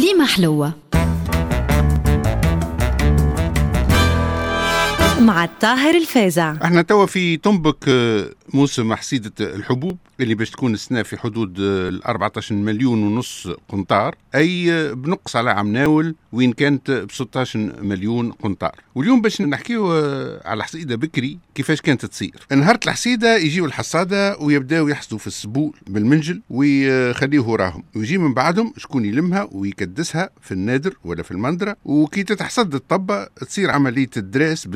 كليمة 0.00 0.26
حلوة. 0.26 0.72
مع 5.30 5.44
الطاهر 5.44 5.94
الفازع. 5.94 6.54
إحنا 6.64 6.82
توا 6.82 7.06
في 7.06 7.36
تنبك 7.36 7.88
آه، 7.88 8.30
موسم 8.54 8.94
حصيدة 8.94 9.32
الحبوب 9.40 9.98
اللي 10.20 10.34
باش 10.34 10.50
تكون 10.50 10.74
السنة 10.74 11.02
في 11.02 11.16
حدود 11.16 11.60
آه، 11.60 11.88
ال 11.88 12.04
14 12.04 12.54
مليون 12.54 13.02
ونص 13.02 13.48
قنطار. 13.68 14.14
أي 14.34 14.72
آه، 14.72 14.92
بنقص 14.92 15.36
على 15.36 15.50
عام 15.50 15.72
ناول 15.72 16.14
وين 16.32 16.52
كانت 16.52 16.90
ب 16.90 17.10
16 17.12 17.58
مليون 17.82 18.32
قنطار. 18.32 18.74
واليوم 18.94 19.22
باش 19.22 19.42
نحكيو 19.42 19.92
على 20.44 20.64
حصيدة 20.64 20.96
بكري 20.96 21.38
كيفاش 21.54 21.80
كانت 21.80 22.06
تصير. 22.06 22.46
نهار 22.52 22.78
الحصيدة 22.84 23.36
يجيو 23.36 23.64
الحصادة 23.64 24.38
ويبداو 24.38 24.88
يحصدوا 24.88 25.18
في 25.18 25.26
السبول 25.26 25.72
بالمنجل 25.86 26.42
ويخليوه 26.50 27.48
وراهم. 27.48 27.82
ويجي 27.96 28.18
من 28.18 28.34
بعدهم 28.34 28.72
شكون 28.76 29.04
يلمها 29.04 29.48
ويكدسها 29.52 30.30
في 30.40 30.52
النادر 30.52 30.94
ولا 31.04 31.22
في 31.22 31.30
المندرة. 31.30 31.76
وكي 31.84 32.22
تتحصد 32.22 32.74
الطبة 32.74 33.24
تصير 33.24 33.70
عملية 33.70 34.10
الدراس 34.16 34.66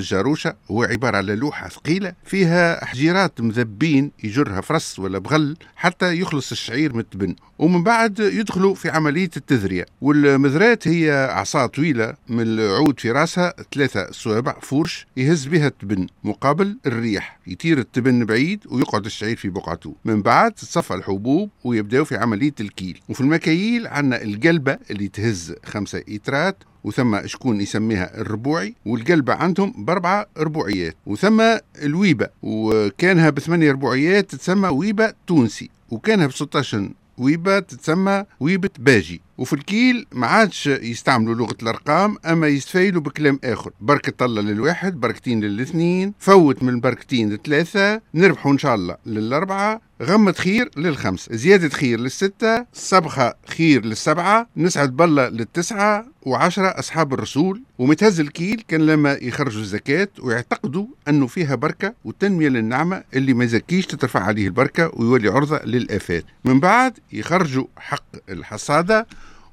بالجاروشة 0.45 0.55
هو 0.71 0.83
عبارة 0.83 1.17
على 1.17 1.37
لوحة 1.37 1.69
ثقيلة 1.69 2.13
فيها 2.25 2.85
حجيرات 2.85 3.41
مذبين 3.41 4.11
يجرها 4.25 4.61
فرس 4.61 4.99
ولا 4.99 5.19
بغل 5.19 5.57
حتى 5.77 6.21
يخلص 6.21 6.51
الشعير 6.51 6.93
من 6.93 7.01
التبن. 7.01 7.37
ومن 7.59 7.83
بعد 7.83 8.19
يدخلوا 8.19 8.75
في 8.75 8.91
عملية 8.91 9.31
التذرية 9.37 9.87
والمذرات 10.01 10.89
هي 10.89 11.31
عصا 11.33 11.67
طويلة 11.67 12.15
من 12.29 12.43
العود 12.43 13.01
في 13.01 13.11
راسها 13.11 13.55
ثلاثة 13.75 14.13
صوابع 14.13 14.57
فورش 14.61 15.07
يهز 15.17 15.47
بها 15.47 15.67
التبن 15.67 16.07
مقابل 16.25 16.79
الريح. 16.87 17.39
يطير 17.47 17.79
التبن 17.79 18.25
بعيد 18.25 18.61
ويقعد 18.71 19.05
الشعير 19.05 19.37
في 19.37 19.49
بقعته. 19.49 19.95
من 20.05 20.23
بعد 20.23 20.53
تتصفى 20.53 20.95
الحبوب 20.95 21.51
ويبداو 21.65 22.05
في 22.05 22.17
عملية 22.17 22.55
الكيل. 22.61 23.01
وفي 23.09 23.21
المكاييل 23.21 23.87
عندنا 23.87 24.23
القلبة 24.23 24.79
اللي 24.91 25.09
تهز 25.09 25.55
خمسة 25.65 26.03
إترات 26.09 26.57
وثم 26.85 27.27
شكون 27.27 27.61
يسميها 27.61 28.21
الربوعي 28.21 28.75
والقلبة 28.87 29.33
عندهم 29.35 29.85
بأربعة 29.85 30.27
ربوعيات. 30.39 30.97
وثم 31.07 31.43
الويبة 31.83 32.29
وكانها 32.43 33.31
بثمانية 33.31 33.73
ربوعيات 33.73 34.31
تتسمى 34.31 34.69
ويبة 34.69 35.13
تونسي 35.27 35.71
وكانها 35.91 36.27
ب 36.27 36.33
16 36.33 36.91
ويبة 37.19 37.59
تتسمى 37.59 38.25
ويبة 38.41 38.71
باجي. 38.79 39.21
وفي 39.39 39.53
الكيل 39.53 40.07
ما 40.13 40.27
عادش 40.27 40.67
يستعملوا 40.67 41.35
لغة 41.35 41.57
الأرقام 41.63 42.17
أما 42.27 42.47
يستفيلوا 42.49 43.01
بكلام 43.03 43.39
آخر. 43.45 43.71
بركة 43.81 44.25
الله 44.25 44.43
للواحد 44.43 45.01
بركتين 45.01 45.41
للاثنين 45.41 46.13
فوت 46.19 46.63
من 46.63 46.81
بركتين 46.81 47.33
لثلاثة 47.33 48.01
نربحوا 48.15 48.53
إن 48.53 48.59
شاء 48.59 48.75
الله 48.75 48.97
للأربعة 49.07 49.81
غمة 50.03 50.33
خير 50.33 50.71
للخمس 50.77 51.29
زيادة 51.33 51.69
خير 51.69 52.01
للستة 52.01 52.67
صبخة 52.73 53.35
خير 53.49 53.85
للسبعة 53.85 54.47
نسعد 54.57 54.97
بالله 54.97 55.29
للتسعة 55.29 56.07
وعشرة 56.23 56.67
أصحاب 56.69 57.15
الرسول. 57.15 57.63
ومتهز 57.79 58.21
الكيل 58.21 58.65
كان 58.69 58.87
لما 58.87 59.13
يخرجوا 59.13 59.61
الزكاة 59.61 60.09
ويعتقدوا 60.23 60.87
أنه 61.09 61.27
فيها 61.27 61.55
بركة 61.55 61.95
وتنمية 62.05 62.49
للنعمة 62.49 63.03
اللي 63.15 63.35
ما 63.35 63.45
يزكيش 63.45 63.87
تترفع 63.87 64.21
عليه 64.21 64.47
البركة 64.47 64.91
ويولي 64.95 65.29
عرضة 65.29 65.61
للآفات. 65.65 66.25
من 66.45 66.61
بعد 66.61 66.99
يخرجوا 67.13 67.67
حق 67.77 68.05
الحصادة 68.31 69.07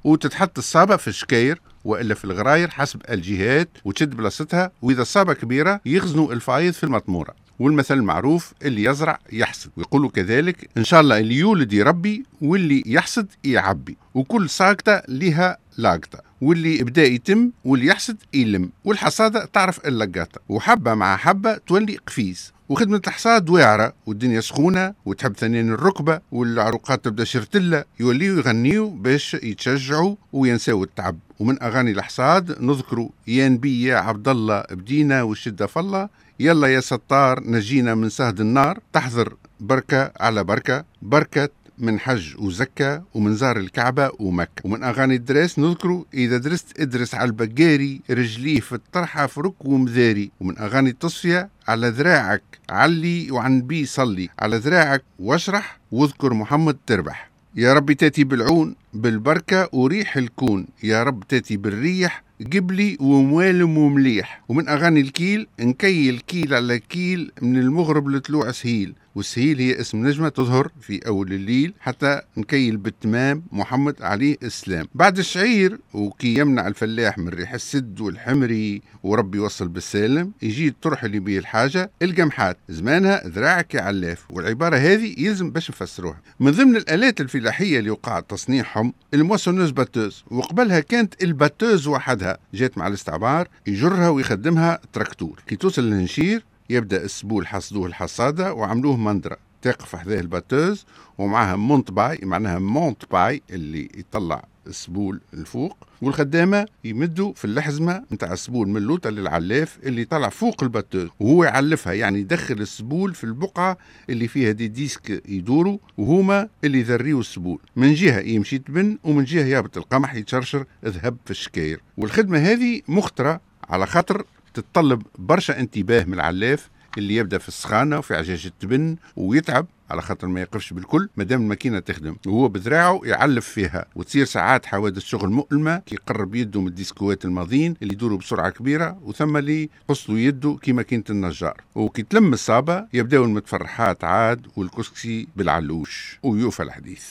وتتحط 0.04 0.58
الصابة 0.58 0.96
في 0.96 1.08
الشكاير 1.08 1.60
وإلا 1.84 2.14
في 2.14 2.24
الغراير 2.24 2.70
حسب 2.70 3.00
الجهات 3.10 3.68
وتشد 3.84 4.10
بلاصتها 4.16 4.70
وإذا 4.82 5.02
الصابة 5.02 5.34
كبيرة 5.34 5.80
يخزنوا 5.86 6.32
الفايض 6.32 6.72
في 6.72 6.84
المطمورة. 6.84 7.34
والمثل 7.58 7.94
المعروف 7.94 8.52
اللي 8.62 8.84
يزرع 8.84 9.18
يحصد. 9.32 9.70
ويقولوا 9.76 10.10
كذلك 10.10 10.70
إن 10.76 10.84
شاء 10.84 11.00
الله 11.00 11.18
اللي 11.18 11.34
يولد 11.34 11.72
يربي 11.72 12.24
واللي 12.40 12.82
يحصد 12.86 13.26
يعبي. 13.44 13.96
وكل 14.14 14.50
ساقطة 14.50 15.02
لها 15.08 15.58
لاقطة. 15.78 16.18
واللي 16.40 16.84
بدا 16.84 17.04
يتم 17.04 17.50
واللي 17.64 17.86
يحصد 17.86 18.16
يلم. 18.34 18.70
والحصادة 18.84 19.44
تعرف 19.44 19.86
اللقاطة 19.86 20.40
وحبة 20.48 20.94
مع 20.94 21.16
حبة 21.16 21.54
تولي 21.56 21.96
قفيز. 22.06 22.52
وخدمة 22.72 23.00
الحصاد 23.06 23.50
واعرة 23.50 23.92
والدنيا 24.06 24.40
سخونة 24.40 24.94
وتحب 25.06 25.36
ثانيا 25.36 25.60
الركبة 25.60 26.20
والعروقات 26.32 27.04
تبدأ 27.04 27.24
شرتلة 27.24 27.84
يوليو 28.00 28.36
يغنيو 28.36 28.90
باش 28.90 29.34
يتشجعوا 29.34 30.16
وينساو 30.32 30.84
التعب. 30.84 31.18
ومن 31.40 31.62
أغاني 31.62 31.90
الحصاد 31.90 32.62
نذكروا 32.62 33.08
يا 33.26 33.48
نبي 33.48 33.82
يا 33.82 33.96
عبد 33.96 34.28
الله 34.28 34.64
بدينا 34.70 35.22
والشدة 35.22 35.66
فالله 35.66 36.08
يلا 36.40 36.66
يا 36.68 36.80
ستار 36.80 37.40
نجينا 37.44 37.94
من 37.94 38.08
سهد 38.08 38.40
النار 38.40 38.78
تحضر 38.92 39.36
بركة 39.60 40.12
على 40.20 40.44
بركة 40.44 40.84
بركة 41.02 41.48
من 41.78 42.00
حج 42.00 42.34
وزكى 42.38 43.00
ومن 43.14 43.34
زار 43.34 43.56
الكعبة 43.56 44.10
ومكة. 44.18 44.62
ومن 44.64 44.84
أغاني 44.84 45.14
الدرس 45.14 45.58
نذكروا 45.58 46.04
إذا 46.14 46.36
درست 46.36 46.80
ادرس 46.80 47.14
على 47.14 47.24
البقاري 47.24 48.00
رجليه 48.10 48.60
في 48.60 48.72
الطرحة 48.72 49.26
فرك 49.26 49.64
ومذاري. 49.64 50.30
ومن 50.40 50.58
أغاني 50.58 50.90
التصفية 50.90 51.48
على 51.68 51.88
ذراعك 51.88 52.42
علي 52.70 53.30
وعن 53.30 53.62
بي 53.62 53.84
صلي. 53.86 54.28
على 54.38 54.56
ذراعك 54.56 55.04
واشرح 55.18 55.80
واذكر 55.92 56.34
محمد 56.34 56.76
تربح. 56.86 57.30
يا 57.54 57.74
رب 57.74 57.92
تأتي 57.92 58.24
بالعون 58.24 58.76
بالبركة 58.94 59.68
وريح 59.72 60.16
الكون. 60.16 60.66
يا 60.82 61.02
رب 61.02 61.24
تأتي 61.28 61.56
بالريح 61.56 62.22
قبلي 62.52 62.96
وموالم 63.00 63.78
ومليح. 63.78 64.42
ومن 64.48 64.68
أغاني 64.68 65.00
الكيل 65.00 65.46
نكيل 65.60 66.18
كيل 66.18 66.54
على 66.54 66.78
كيل 66.78 67.32
من 67.42 67.58
المغرب 67.58 68.08
لطلوع 68.08 68.50
سهيل. 68.50 68.94
والسهيل 69.14 69.58
هي 69.58 69.80
اسم 69.80 70.06
نجمة 70.06 70.28
تظهر 70.28 70.70
في 70.80 71.06
أول 71.06 71.32
الليل 71.32 71.74
حتى 71.80 72.20
نكيل 72.36 72.76
بالتمام 72.76 73.42
محمد 73.52 74.02
عليه 74.02 74.36
السلام. 74.42 74.88
بعد 74.94 75.18
الشعير 75.18 75.78
وكي 75.94 76.38
يمنع 76.38 76.66
الفلاح 76.66 77.18
من 77.18 77.28
ريح 77.28 77.54
السد 77.54 78.00
والحمري 78.00 78.82
وربي 79.02 79.38
يوصل 79.38 79.68
بالسالم 79.68 80.32
يجي 80.42 80.68
الطرح 80.68 81.04
اللي 81.04 81.18
بيه 81.18 81.38
الحاجة 81.38 81.90
القمحات. 82.02 82.58
زمانها 82.68 83.28
ذراعك 83.28 83.74
يا 83.74 83.80
علاف 83.80 84.24
والعبارة 84.30 84.76
هذه 84.76 85.14
يلزم 85.18 85.50
باش 85.50 85.70
نفسروها. 85.70 86.20
من 86.40 86.50
ضمن 86.50 86.76
الآلات 86.76 87.20
الفلاحية 87.20 87.78
اللي 87.78 87.90
وقع 87.90 88.20
تصنيعهم 88.20 88.94
ال 89.14 89.18
moissonneuse 89.18 89.70
batteuse 89.70 90.24
وقبلها 90.30 90.80
كانت 90.80 91.22
ال 91.22 91.29
batteuse 91.29 91.86
وحدها. 91.86 92.38
جات 92.54 92.78
مع 92.78 92.86
الاستعمار 92.86 93.48
يجرها 93.66 94.08
ويخدمها 94.08 94.80
تراكتور. 94.92 95.42
كي 95.46 95.56
توصل 95.56 95.82
للهنشير 95.82 96.44
يبدأ 96.70 97.04
السبول 97.04 97.46
حصدوه 97.46 97.86
الحصادة 97.86 98.54
وعملوه 98.54 98.96
مندرة. 98.96 99.36
تقف 99.62 99.96
حذاه 99.96 100.20
ال 100.20 100.27
batteuse 100.27 100.86
ومعها 101.18 101.56
monte-paille 101.56 102.18
معناها 102.22 102.58
monte-paille 102.58 103.42
اللي 103.50 103.88
يطلع 103.96 104.44
السبول 104.66 105.20
الفوق 105.34 105.76
والخدامة 106.02 106.66
يمدوا 106.84 107.32
في 107.32 107.44
اللحزمة 107.44 108.02
نتاع 108.12 108.32
السبول 108.32 108.68
من 108.68 108.76
اللوطه 108.76 109.10
للعلاف 109.10 109.78
اللي 109.82 110.04
طلع 110.04 110.28
فوق 110.28 110.62
ال 110.62 110.67
batteuse. 110.67 111.08
وهو 111.20 111.44
يعلفها 111.44 111.92
يعني 111.92 112.18
يدخل 112.20 112.54
السبول 112.54 113.14
في 113.14 113.24
البقعة 113.24 113.78
اللي 114.10 114.28
فيها 114.28 114.52
des 114.52 114.68
disques 114.68 115.22
يدوروا 115.28 115.78
وهما 115.98 116.48
اللي 116.64 116.78
يذريوا 116.80 117.20
السبول 117.20 117.58
من 117.76 117.94
جهة 117.94 118.20
يمشي 118.20 118.58
تبن 118.58 118.98
ومن 119.04 119.24
جهة 119.24 119.44
يهبط 119.44 119.76
القمح 119.76 120.14
يتشرشر 120.14 120.64
ذهب 120.84 121.16
في 121.24 121.30
الشكاير. 121.30 121.80
والخدمة 121.96 122.38
هذه 122.38 122.80
مخطرة 122.88 123.40
على 123.68 123.86
خاطر 123.86 124.24
تتطلب 124.54 125.02
برشا 125.18 125.60
انتباه 125.60 126.04
من 126.04 126.14
العلاف 126.14 126.70
اللي 126.98 127.16
يبدأ 127.16 127.38
في 127.38 127.48
السخانة 127.48 127.98
وفي 127.98 128.14
عجاج 128.14 128.46
التبن 128.46 128.96
ويتعب 129.16 129.66
على 129.90 130.02
خاطر 130.02 130.26
ما 130.26 130.40
يقفش 130.40 130.72
بالكل 130.72 131.08
مادام 131.16 131.42
الماكينة 131.42 131.78
تخدم. 131.78 132.16
وهو 132.26 132.48
بذراعه 132.48 133.00
يعلف 133.04 133.48
فيها 133.48 133.86
وتصير 133.96 134.24
ساعات 134.24 134.66
حوادث 134.66 135.02
شغل 135.02 135.30
مؤلمة 135.30 135.78
كي 135.78 135.94
يقرب 135.94 136.34
يده 136.34 136.60
من 136.60 136.66
الديسكوات 136.66 137.24
الماضيين 137.24 137.74
اللي 137.82 137.94
يدوروا 137.94 138.18
بسرعة 138.18 138.50
كبيرة 138.50 138.98
وثم 139.02 139.36
اللي 139.36 139.70
قصوا 139.88 140.18
يده 140.18 140.58
كي 140.62 140.72
ماكينة 140.72 141.04
النجار. 141.10 141.60
وكي 141.74 142.02
تلم 142.02 142.32
الصابة 142.32 142.86
يبداو 142.92 143.24
المتفرحات 143.24 144.04
عاد 144.04 144.46
والكسكسي 144.56 145.28
بالعلوش. 145.36 146.18
ويوفى 146.22 146.62
الحديث. 146.62 147.04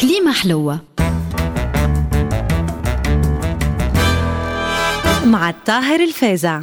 كليمة 0.00 0.32
حلوة. 0.32 0.80
مع 5.32 5.50
الطاهر 5.50 6.00
الفازع. 6.00 6.60